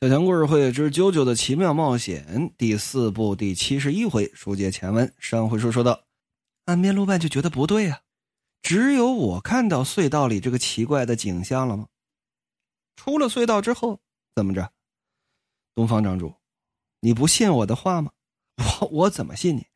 [0.00, 2.24] 小强故事会之《啾啾的奇妙冒险》
[2.56, 5.12] 第四部第七十一回，书接前文。
[5.18, 6.04] 上回书说到，
[6.66, 8.02] 岸边路伴就觉得不对呀，
[8.62, 11.88] 只有我看到隧道里这个奇怪的景象了吗？
[12.94, 13.98] 出了隧道之后
[14.36, 14.70] 怎么着？
[15.74, 16.32] 东方长主，
[17.00, 18.12] 你不信我的话吗？
[18.80, 19.66] 我我怎么信你？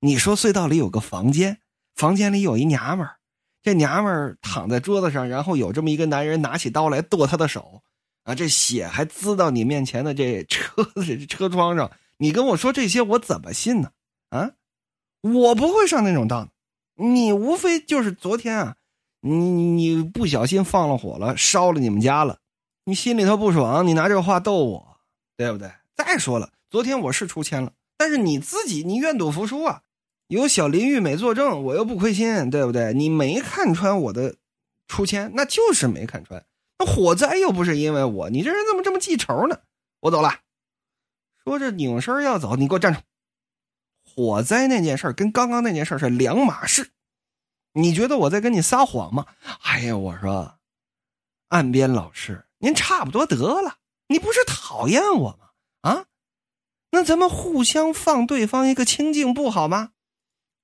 [0.00, 1.62] 你说隧道里有个房间，
[1.94, 3.16] 房间里有一娘们儿，
[3.62, 7.82] 这娘们儿躺在桌子上，然后有这么一个男人拿起刀来剁她的手。
[8.24, 13.90] 啊，这血还滋到你面前的这车子车窗上，你跟我说这些，我怎么信呢？
[14.30, 14.52] 啊，
[15.22, 16.50] 我不会上那种当，
[16.94, 18.76] 你无非就是昨天啊，
[19.20, 22.38] 你你不小心放了火了，烧了你们家了，
[22.84, 24.98] 你心里头不爽，你拿这话逗我，
[25.36, 25.70] 对不对？
[25.96, 29.82] 再说了，昨天我是出千了，但是你自己你愿赌服输啊，
[30.28, 32.94] 有小林玉美作证，我又不亏心，对不对？
[32.94, 34.36] 你没看穿我的
[34.86, 36.44] 出千，那就是没看穿。
[36.84, 39.60] 火灾又不是因为我，你这人怎么这么记仇呢？
[40.00, 40.40] 我走了。
[41.44, 43.00] 说着拧身要走，你给我站住！
[44.04, 46.90] 火灾那件事跟刚刚那件事是两码事。
[47.72, 49.26] 你觉得我在跟你撒谎吗？
[49.62, 50.58] 哎呀，我说，
[51.48, 53.78] 岸边老师，您差不多得了。
[54.08, 55.90] 你不是讨厌我吗？
[55.90, 56.04] 啊？
[56.90, 59.92] 那咱们互相放对方一个清净不好吗？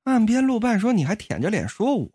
[0.05, 2.11] 岸边路伴说：“你还舔着脸说我？”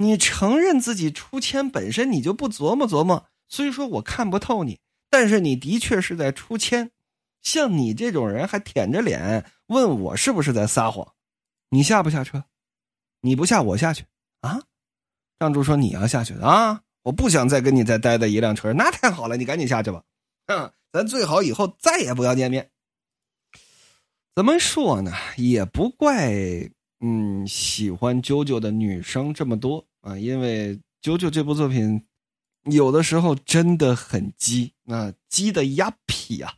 [0.00, 6.90] 你承认自己出千本身你就不琢磨琢磨，虽说我看不透你，但是你的确是在出千。
[7.42, 11.12] 像你这种人还舔着脸问我是不是在撒谎？
[11.68, 12.44] 你下不下车？
[13.20, 14.06] 你不下我下去
[14.40, 14.62] 啊？
[15.38, 16.80] 张柱说你要下去啊？
[17.02, 20.02] 我不想再跟你再待在一辆车上，那太好了，你赶紧下去吧。
[20.46, 22.70] 哼，咱最好以后再也不要见面。
[24.34, 25.12] 怎么说呢？
[25.36, 26.32] 也不怪
[27.00, 29.86] 嗯喜欢啾啾的女生这么多。
[30.00, 32.04] 啊，因为《九九》这部作品，
[32.64, 36.54] 有的时候真的很鸡啊，鸡的鸭皮啊。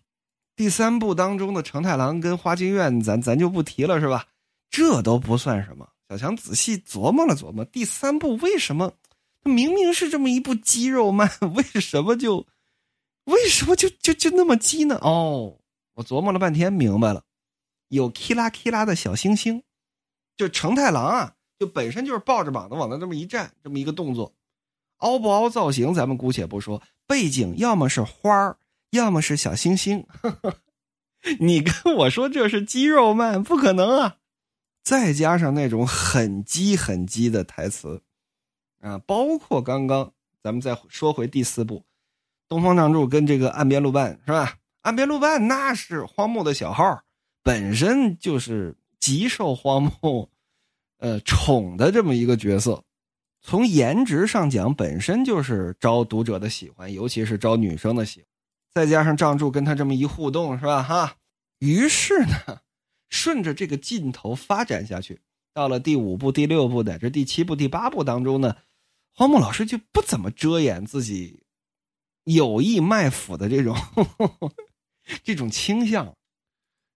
[0.55, 4.27] 第三部当中的成太郎跟花京院，咱咱就不提了，是吧？
[4.71, 5.89] 这都不算什么。
[6.09, 8.93] 小强仔细琢磨了琢磨，第三部为什么
[9.45, 12.47] 明明是这么一部肌肉漫， 为什么就
[13.25, 14.97] 为什么就就就那么鸡呢？
[15.03, 15.59] 哦，
[15.95, 17.25] 我琢磨了半天，明白了，
[17.89, 19.63] 有 k 拉 k 拉的小星星，
[20.37, 21.35] 就成太郎啊。
[21.63, 24.35] 就本身就是抱着膀子往那这么一站，这么一个动作，
[24.97, 28.57] 凹不凹造型咱们姑且不说，背景要么是花儿，
[28.91, 30.05] 要么是小星星。
[31.39, 34.17] 你跟我说这是肌肉漫，不可能啊！
[34.83, 38.03] 再加上那种很鸡很鸡的台词
[38.81, 40.13] 啊，包括刚刚
[40.43, 41.85] 咱们再说回第四部，
[42.49, 44.57] 东方仗助跟这个岸边路伴是吧？
[44.81, 47.05] 岸边路伴那是荒木的小号，
[47.45, 50.29] 本身就是极受荒木。
[51.03, 52.81] 呃，宠的这么一个角色，
[53.41, 58.29] 从颜值上讲，本身就是招读者的喜欢，尤其是招女生的喜欢。
[58.73, 60.81] 再加上仗助跟他这么一互动，是吧？
[60.81, 61.17] 哈，
[61.59, 62.61] 于是呢，
[63.09, 65.21] 顺着这个劲头发展下去，
[65.53, 68.55] 到了第五部、第六部乃至第七部、第八部当中呢，
[69.13, 71.43] 荒木老师就不怎么遮掩自己
[72.23, 73.77] 有意卖腐的这种
[75.25, 76.15] 这种倾向。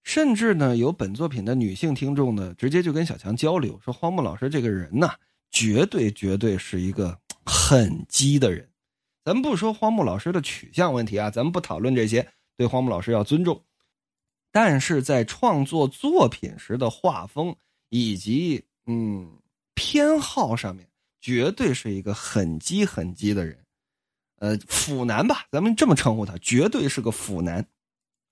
[0.06, 5.10] 甚至呢，有本作品的女性听众呢，直接就跟小强交流说：“荒木老师这个人呢，
[5.50, 8.66] 绝对绝对是一个很鸡的人。
[9.24, 12.24] 咱们不说荒木老师的取向问题啊，咱们不讨论这些，
[12.56, 13.60] 对荒木老师要尊重。
[14.52, 17.56] 但是在创作作品时的画风
[17.88, 19.28] 以及嗯
[19.74, 20.88] 偏好上面，
[21.20, 23.58] 绝对是一个很鸡很鸡的人。
[24.38, 27.66] 呃，腐男吧，咱们这么称呼他，绝对是个腐男。”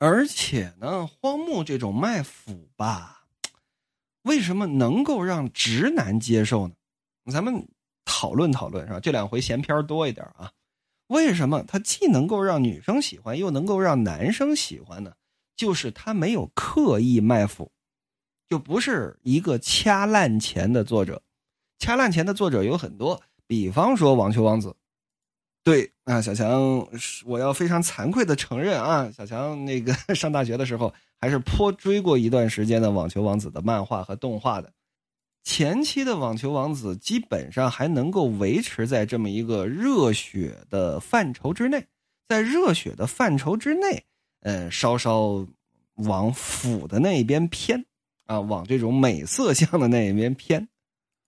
[0.06, 3.24] 而且呢，荒木这种卖腐吧，
[4.24, 6.74] 为什么能够让直男接受呢？
[7.32, 7.66] 咱们
[8.04, 9.00] 讨论讨论是吧？
[9.00, 10.52] 这两回闲篇多一点啊。
[11.06, 15.14] 为什么他既能够让女生喜欢，又能够让男生喜欢呢？
[15.56, 17.72] 就是他没有刻意卖腐，
[18.50, 21.22] 就不是一个掐烂钱的作者。
[21.78, 24.76] 掐烂钱的作者有很多，比方说网球王子。
[25.64, 26.86] 对啊，小强，
[27.24, 34.70] 我要非常惭愧的承认啊，小强那个 上大学的时候还是颇追过一段时间的《网球王子》的漫画和动画的。
[35.42, 41.86] 前期的《网球王子》基本上还能够维持在这么一个热血的范畴之内，
[42.28, 44.04] 在热血的范畴之内，
[44.40, 45.46] 呃，稍稍
[45.94, 47.82] 往腐的那一边偏
[48.26, 50.68] 啊，往这种美色向的那一边偏。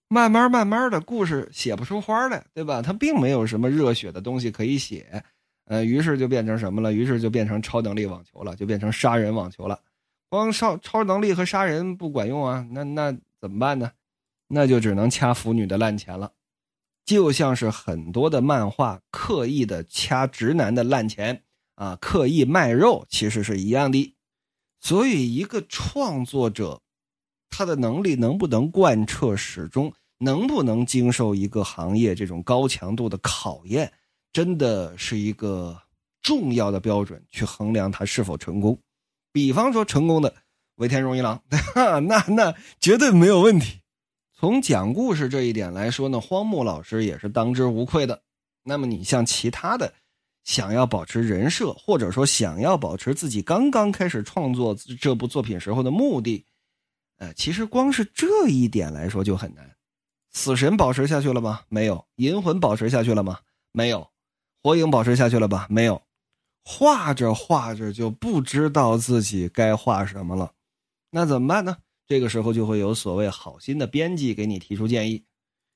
[0.08, 2.80] 慢慢慢慢的故事写不出花来，对吧？
[2.80, 5.24] 他并没有什么热血的东西可以写，
[5.64, 6.92] 呃，于是就变成什么了？
[6.92, 9.80] 于是就变成超能力网球了，就变成杀人网球了。
[10.28, 13.92] 光超超能力和杀人不管用啊，那那怎么办呢？
[14.48, 16.32] 那就只能掐腐女的烂钱了，
[17.04, 21.42] 就像是很多的漫画刻意的掐直男的烂钱
[21.74, 24.14] 啊，刻意卖肉，其实是一样的。
[24.80, 26.82] 所以，一个创作者，
[27.50, 33.92] 他的能力能不能贯彻始终，能不能经受一个行业这种高强度的考验，
[34.32, 35.80] 真的是一个
[36.22, 38.78] 重要的标准，去衡量他是否成功。
[39.32, 40.34] 比方说，成功的
[40.76, 41.42] 尾田荣一郎，
[42.08, 43.80] 那那绝对没有问题。
[44.38, 48.22] 从讲故事这一点来说呢，荒木老师也是当之无愧的。
[48.62, 49.94] 那么，你像其他的，
[50.44, 56.44] 想要保持人设，或者说想要保持自己刚刚开始创作这部作品时候的目的，
[57.18, 59.76] 呃，其实光是这一点来说就很难。
[60.32, 61.62] 死神保持下去了吗？
[61.68, 62.06] 没有。
[62.16, 63.38] 银魂保持下去了吗？
[63.72, 64.08] 没有。
[64.62, 65.66] 火影保持下去了吧？
[65.70, 66.02] 没有。
[66.64, 70.52] 画着画着就不知道自己该画什么了，
[71.10, 71.76] 那怎么办呢？
[72.08, 75.24] 这个时候就会有所谓好心的编辑给你提出建议，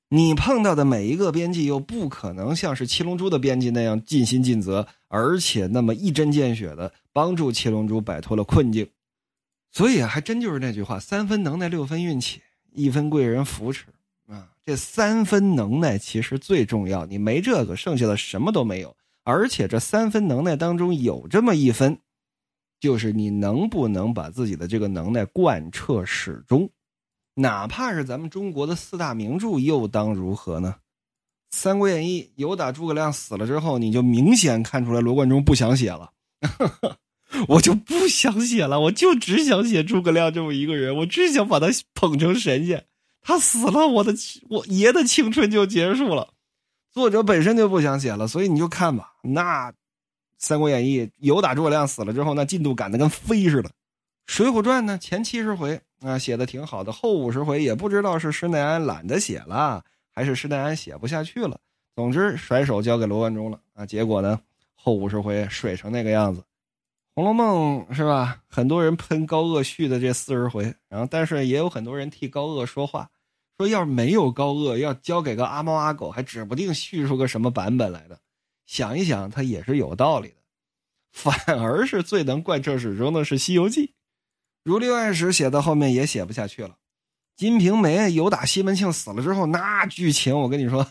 [0.09, 8.89] 你碰到的每一个编辑又不可能像是七龙珠的编辑那样尽心尽责，而且那么一针见血的帮助七龙珠摆脱了困境，
[9.71, 12.41] 所以，还真就是那句话：三分能耐，六分运气，
[12.73, 13.85] 一分贵人扶持
[14.27, 14.49] 啊。
[14.63, 18.95] 这三分能耐其实最重要，你没这个，剩下的什么都没有。
[19.23, 21.97] 而且这三分能耐当中有这么一分。
[22.79, 26.67] 就是你能不能把自己的这个能耐贯彻始终，
[27.35, 30.73] 哪怕是咱们中国的四大名著，又当如何呢？
[31.55, 36.11] 《三国演义》有打诸葛亮死了之后，你就明显看出来罗贯中不想写了。
[37.47, 42.85] 我就不想写了，我就只想写诸葛亮这么一个人，我只想把他捧成神仙。
[43.21, 44.13] 他死了，我的
[44.49, 46.29] 我爷的青春就结束了。
[46.91, 49.71] 作者本身就不想写了，所以你就看吧，那。
[50.43, 53.69] 《三国演义》有打诸葛亮死了之后，那进度赶得跟飞似的。
[54.25, 61.59] 《水浒传》呢，前七十回啊写的挺好的，后五十回也不知道是施耐庵懒得写了，还是施耐庵写不下去了。
[61.95, 63.85] 总之，甩手交给罗贯中了啊。
[63.85, 64.39] 结果呢，
[64.73, 66.41] 后五十回水成那个样子，
[67.13, 68.41] 《红楼梦》是吧？
[68.47, 73.09] 很多人喷高鹗续的这四十回，然后但是也有很多人替高鹗说话，
[73.57, 78.17] 说要是没有高鹗，要交给个阿猫阿狗，还指不定续出个什么版本来的。
[78.65, 80.35] 想一想，他也是有道理的，
[81.11, 83.87] 反而是最能贯彻始终的是《西游记》，
[84.63, 86.69] 如六案史写到后面也写不下去了，
[87.35, 90.87] 《金瓶梅》有打西门庆死了之后，那剧情我跟你说，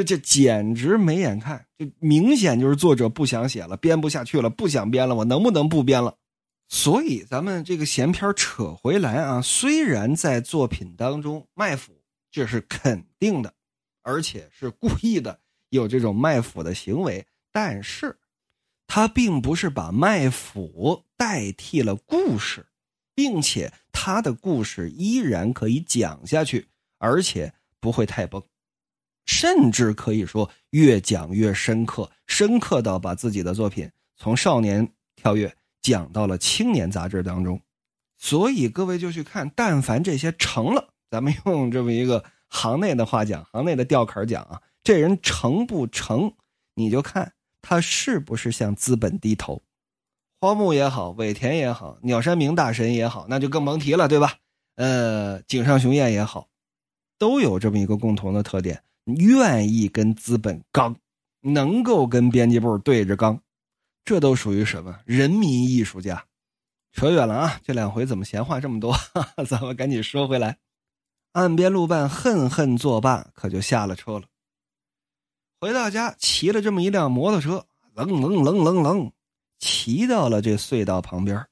[0.00, 6.16] 就这简直没眼看，就明显就是作者不想写了，编不下去了，不想编了，我能不能不编了？
[6.68, 11.92] 所以咱们这个闲篇扯回来啊，虽然在作品当中卖腐，
[12.30, 13.52] 这是肯定的，
[14.00, 15.38] 而且是故意的。
[15.68, 18.16] 有这种卖腐的行为，但是，
[18.86, 22.64] 他并不是把卖腐代替了故事，
[23.14, 26.68] 并且他的故事依然可以讲下去，
[26.98, 28.42] 而且不会太崩，
[29.30, 37.60] 甚至可以说越讲越深刻，深刻到把自己的作品从少年跳跃讲到了青年杂志当中。
[38.18, 44.60] 所以各位就去看，但凡这些成了，咱们用这么一个行内的话讲，行内的吊坎讲啊。
[44.82, 46.34] 这人成不成，
[46.74, 47.32] 你就看
[47.62, 49.62] 他是不是向资本低头。
[50.40, 54.34] 荒木也好，尾田也好，鸟山明大神也好，那就更甭提了，对吧？
[54.74, 56.48] 呃，井上雄彦也好，
[57.16, 58.82] 都有这么一个共同的特点：
[59.16, 60.96] 愿意跟资本刚，
[61.40, 63.42] 能够跟编辑部对着刚。
[64.04, 64.98] 这都属于什么？
[65.04, 66.24] 人民艺术家。
[66.92, 67.60] 扯远了啊！
[67.62, 68.92] 这两回怎么闲话这么多？
[69.48, 70.58] 咱们赶紧说回来。
[71.32, 74.26] 岸边路伴恨恨作罢，可就下了车了。
[75.60, 79.12] 回到家，骑了这么一辆摩托车，楞楞楞楞楞，
[79.60, 81.46] 骑到了这隧道旁边。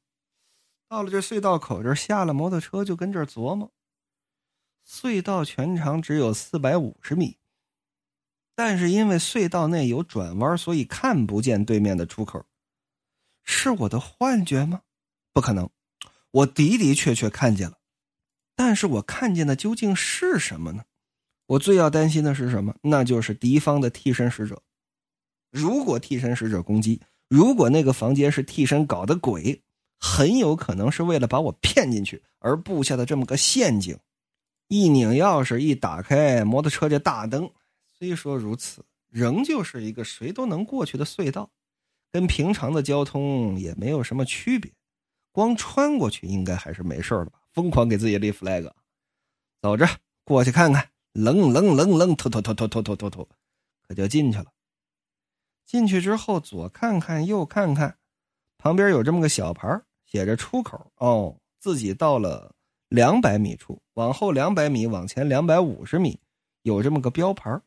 [0.88, 3.70] 到了这隧道口这，下了摩托车就跟这琢磨：
[4.84, 7.37] 隧道全长只有四百五十米，
[8.58, 12.44] 但是因为隧道内有转弯，所以看不见对面的出口。
[13.44, 14.80] 是我的幻觉吗？
[15.32, 15.70] 不可能，
[16.32, 17.78] 我的的确确看见了。
[18.56, 20.82] 但是我看见的究竟是什么呢？
[21.46, 22.74] 我最要担心的是什么？
[22.82, 24.60] 那就是敌方的替身使者。
[25.52, 29.62] 如果替身使者攻击，如果那个房间是替身搞的鬼，
[30.00, 33.96] 很有可能是为了把我骗进去而布下的这么个陷阱。
[34.66, 37.48] 一拧钥匙，一打开摩托车这大灯，
[37.98, 41.50] 虽说如此，仍旧是一个谁都能过去的隧道，
[42.12, 44.72] 跟平常的交通也没有什么区别。
[45.32, 47.40] 光穿过去应该还是没事的吧？
[47.52, 48.70] 疯狂给自己立 flag，
[49.60, 49.86] 走着
[50.24, 50.90] 过去看看。
[51.12, 53.28] 愣愣愣愣，突突突突突突突突，
[53.88, 54.46] 可就进去了。
[55.66, 57.98] 进去之后，左看看，右看看，
[58.56, 60.92] 旁边有这么个小牌，写着出口。
[60.98, 62.54] 哦，自己到了
[62.88, 66.20] 两百米处，往后两百米，往前两百五十米，
[66.62, 67.60] 有这么个标牌。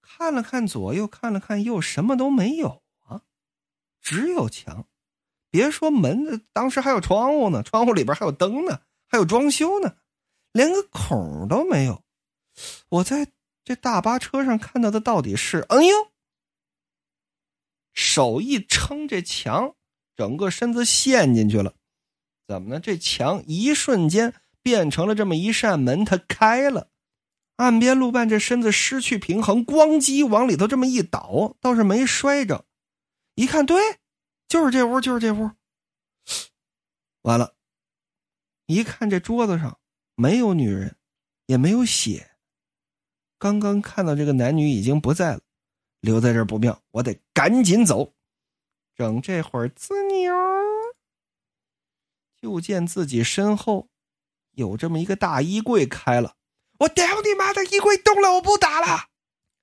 [0.00, 3.22] 看了看左右，看了看右，什么都没有啊。
[4.00, 4.86] 只有墙，
[5.50, 9.96] 别说门子，当时还有窗户呢，窗户里边还有灯呢，还有装修呢，
[10.52, 12.02] 连个孔都没有。
[12.88, 13.32] 我在
[13.64, 15.58] 这大巴车上看到的到底是……
[15.68, 15.94] 哎呦！
[17.92, 19.74] 手一撑，这墙
[20.14, 21.74] 整个身子陷进去了。
[22.46, 22.80] 怎么呢？
[22.80, 26.90] 这墙一瞬间变成了这么一扇门，它开了。
[27.56, 32.66] 岸边路半这身子失去平衡，咣叽往里头这么一倒，倒是没摔着。
[33.34, 33.98] 一看，对，
[34.46, 35.50] 就是这屋，就是这屋。
[37.22, 37.54] 完了，
[38.66, 39.78] 一看这桌子上
[40.14, 40.96] 没有女人，
[41.46, 42.32] 也没有血。
[43.38, 45.40] 刚刚看到这个男女已经不在了，
[46.00, 48.14] 留在这儿不妙，我得赶紧走。
[48.94, 50.32] 整这会儿，滋妞，
[52.40, 53.88] 就见自己身后
[54.52, 56.36] 有这么一个大衣柜开了。
[56.78, 57.64] 我屌你妈的！
[57.64, 59.06] 衣柜动了，我不打了。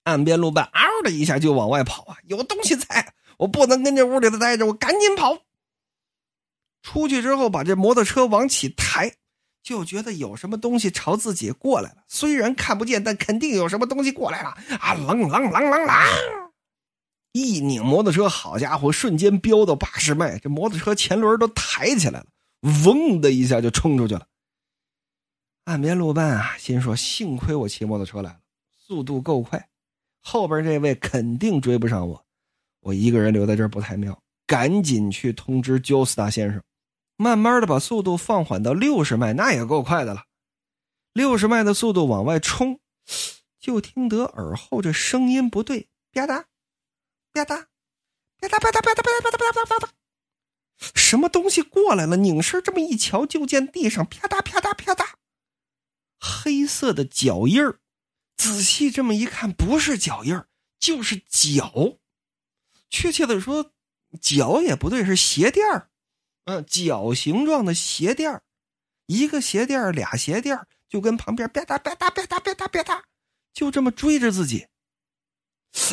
[0.04, 2.18] 岸边路伴嗷的一下就往外跑啊！
[2.26, 5.40] 有东西在，我不能跟这屋里头待着，我赶紧跑。
[6.82, 9.14] 出去之后，把这摩托车往起抬，
[9.64, 12.04] 就觉得有什么东西朝自己过来了。
[12.08, 14.94] 虽然看不见，但肯定有什么东西过来了啊！
[14.96, 16.06] 啷啷啷啷啷！
[17.32, 22.26] 一拧摩托车，好家伙，瞬间飙到八十迈，这摩托车前轮都抬起来了，
[22.86, 24.28] 嗡的一下就冲出去了。
[25.66, 28.40] 岸边路伴啊，心说：幸亏我骑摩托车来了，
[28.70, 29.70] 速度够快，
[30.20, 32.26] 后边这位肯定追不上我。
[32.82, 36.62] 我一个人留在这儿不太妙，赶紧去通知焦斯达先生，
[37.16, 40.26] 慢慢的把速度放缓到六十迈，那也够快的了。
[41.14, 42.82] 六十迈的速度往外冲，
[43.58, 46.46] 就听得耳后这声音不对，吧嗒，吧
[47.34, 47.66] 嗒，吧
[48.42, 52.18] 嗒吧嗒吧嗒吧嗒吧嗒吧嗒吧嗒，什么东西过来了？
[52.18, 55.06] 拧身这么一瞧，就见地上啪嗒啪嗒啪嗒。
[56.26, 57.80] 黑色的脚印儿，
[58.38, 60.48] 仔细这么一看，不是脚印儿，
[60.80, 61.98] 就是脚。
[62.90, 63.74] 确切的说，
[64.22, 65.90] 脚也不对，是鞋垫儿。
[66.46, 68.44] 嗯，脚形状的鞋垫儿，
[69.08, 73.02] 一个鞋垫儿，俩鞋垫儿，就跟旁边吧嗒吧嗒吧嗒吧嗒吧嗒，
[73.54, 74.68] 就这么追着自己。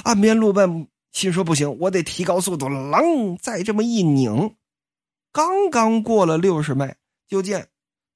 [0.05, 4.55] 岸边路伴心说：“不行，我得提高速度。”啷，再这么一拧，
[5.33, 7.70] 刚刚过了六十迈，就见。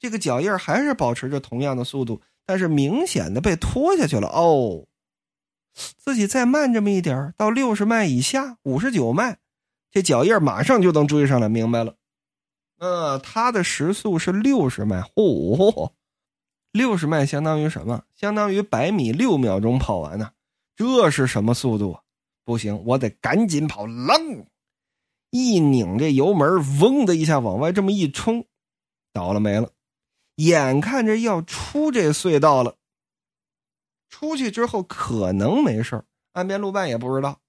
[0.05, 4.85] 这个脚印还是保持着同样的速度，但是明显的被拖下去了哦。
[5.73, 9.39] 自己再慢这么一点到六十迈以下，五十九迈，
[9.91, 11.49] 这脚印马上就能追上来。
[11.49, 11.95] 明白了，
[12.81, 15.93] 嗯，他的时速是六十迈，嚯，
[16.71, 18.03] 六十迈相当于什么？
[18.15, 20.33] 相当于百米六秒钟跑完呢？
[20.77, 21.97] 这是什么速度？
[22.45, 23.87] 不行，我得赶紧跑！
[23.87, 24.45] 楞，
[25.31, 28.45] 一拧这油门，嗡的一下往外这么一冲，
[29.11, 29.71] 倒了霉了。
[30.37, 32.77] 眼看着要出这隧道了，
[34.09, 37.41] 出去之后可能没事岸边路半也不知道，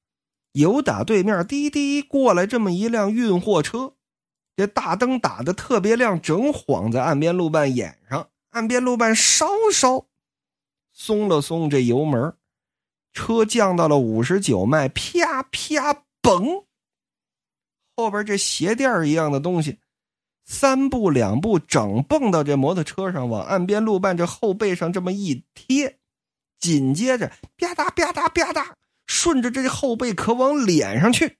[0.51, 3.93] 有打对面滴滴过来这么一辆运货车，
[4.55, 8.29] 这大灯打的特别亮，正晃在岸边路半眼上。
[8.51, 10.05] 岸边路半稍稍
[10.93, 12.37] 松了松这油门，
[13.11, 16.63] 车降到了五十九迈，啪啪嘣，
[17.97, 19.79] 后边这鞋垫一样的东西。
[20.45, 25.97] 三步两步，整蹦到这摩托车上，往岸边路伴这后背上这么一贴，
[26.59, 28.65] 紧接着吧嗒吧嗒吧嗒，
[29.07, 31.37] 顺着这后背可往脸上去，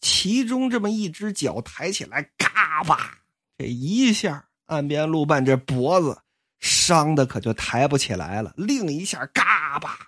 [0.00, 3.18] 其中这么一只脚抬起来，嘎巴，
[3.58, 6.18] 这一下岸边路伴这脖子
[6.60, 9.98] 伤的可就抬不起来了，另一下嘎巴，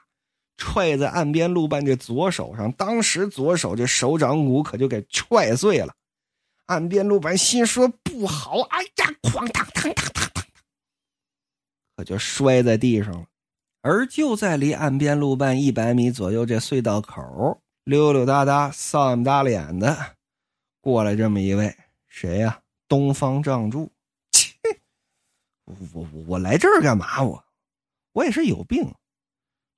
[0.57, 5.93] 踹在岸边路伴这左手上，当时左手这手掌骨可就给踹碎了。
[6.73, 8.88] 岸边路板心说不好，哎呀，
[9.23, 10.45] 哐当当当当当，
[11.97, 13.26] 可就摔在地上了。
[13.83, 20.17] 而就在离岸边路半一百米左右这隧道口，溜溜达达、丧不打脸的
[20.81, 21.76] 过来这么一位，
[22.09, 22.62] 谁呀？
[22.88, 23.93] 东方仗助。
[24.31, 24.55] 切，
[25.64, 27.23] 我我我来这儿干嘛？
[27.23, 27.45] 我
[28.12, 28.83] 我也是有病。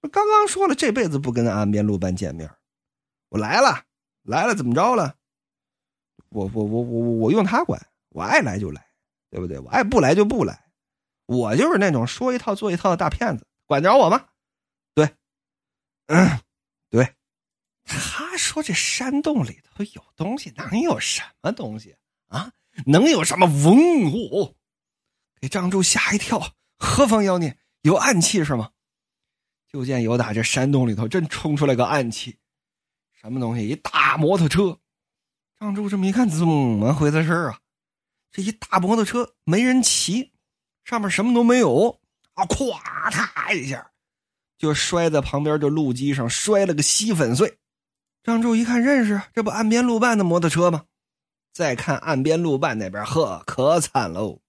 [0.02, 2.48] 我刚刚说了，这辈子不跟岸边路伴见面。
[3.30, 3.82] 我来了，
[4.22, 5.16] 来了，怎么着了？
[6.34, 8.84] 我我我我我用他管，我爱来就来，
[9.30, 9.56] 对不对？
[9.60, 10.66] 我爱不来就不来，
[11.26, 14.26] 我就是那种说一套做一套的大骗子，管得着我吗？
[14.94, 15.08] 对，
[16.08, 16.40] 嗯，
[16.90, 17.14] 对。
[17.84, 21.94] 他说这山洞里头有东西，能有什么东西
[22.26, 22.50] 啊？
[22.86, 24.56] 能有什么文物？
[25.40, 26.40] 给张柱吓一跳，
[26.78, 27.56] 何方妖孽？
[27.82, 28.70] 有暗器是吗？
[29.68, 32.38] 就见有打这山洞里头真冲出来个暗器，
[33.12, 33.68] 什么东西？
[33.68, 34.80] 一大摩托车。
[35.58, 37.58] 张柱这么一看，怎么回事啊？
[38.30, 40.32] 这一大摩托车没人骑，
[40.84, 42.00] 上面什么都没有
[42.34, 42.44] 啊！
[42.46, 42.78] 咵
[43.11, 43.90] 嚓一下，
[44.58, 47.58] 就摔在旁边这路基上，摔了个稀粉碎。
[48.23, 50.84] 张柱一看认识，这不岸边路半的摩托车吗？
[51.52, 54.40] 再看岸边路半那边，呵，可惨喽，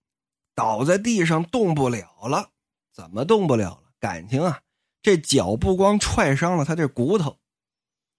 [0.55, 2.50] 倒在地上动不了了。
[2.91, 3.83] 怎么动不了了？
[4.00, 4.62] 感情啊，
[5.03, 7.38] 这脚不光踹伤了他这骨头，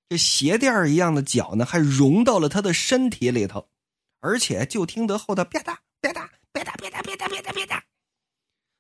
[0.09, 3.69] 这鞋垫一样的脚呢，还融到了他的身体里头，
[4.21, 7.83] 而且就听得后头啪嗒啪嗒啪嗒啪嗒啪嗒啪嗒啪嗒，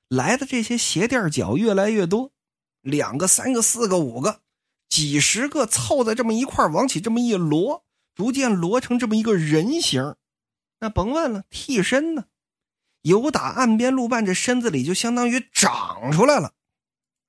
[0.08, 2.32] 来的这些鞋垫脚越来越多，
[2.80, 4.42] 两个、三个、四个、五个。
[4.88, 7.82] 几十个凑在这么一块往起这么一摞，
[8.14, 10.14] 逐渐摞成这么一个人形。
[10.78, 12.26] 那甭问了，替身呢？
[13.02, 16.52] 由打岸边路伴这身子里就相当于长出来了。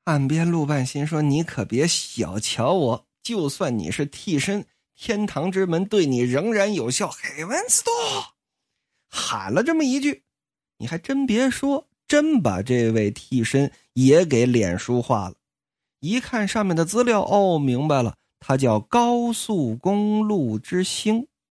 [0.03, 4.65] 岸边路伴心说：“你可别小瞧我，就算你是替身，
[4.95, 7.91] 天堂之门对你仍然有效。”嘿文斯多
[9.09, 10.23] 喊了这么一句，
[10.77, 15.35] 你还真别说，真把这位替身也给脸书化了。
[15.99, 21.27] 一看上面的资料，哦，明白了，他叫高速公路之星。